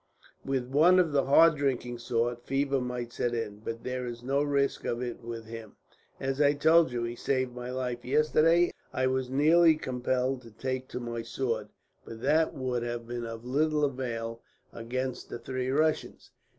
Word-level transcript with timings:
With 0.43 0.65
one 0.67 0.97
of 0.97 1.11
the 1.11 1.25
hard 1.25 1.55
drinking 1.57 1.99
sort, 1.99 2.43
fever 2.47 2.81
might 2.81 3.13
set 3.13 3.35
in; 3.35 3.59
but 3.59 3.83
there 3.83 4.07
is 4.07 4.23
no 4.23 4.41
risk 4.41 4.83
of 4.83 4.99
it 4.99 5.21
with 5.23 5.45
him. 5.45 5.73
"'As 6.19 6.41
I 6.41 6.53
told 6.53 6.91
you, 6.91 7.03
he 7.03 7.15
saved 7.15 7.53
my 7.53 7.69
life 7.69 8.03
yesterday. 8.03 8.71
I 8.91 9.05
was 9.05 9.29
nearly 9.29 9.75
compelled 9.75 10.41
to 10.41 10.49
take 10.49 10.87
to 10.87 10.99
my 10.99 11.21
sword, 11.21 11.69
but 12.03 12.19
that 12.23 12.55
would 12.55 12.81
have 12.81 13.05
been 13.05 13.27
of 13.27 13.45
little 13.45 13.85
avail 13.85 14.41
against 14.73 15.29
the 15.29 15.37
three 15.37 15.69
Russians. 15.69 16.31